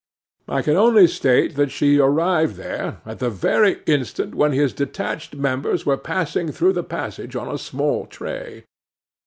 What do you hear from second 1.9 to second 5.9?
arrived there, at the very instant when his detached members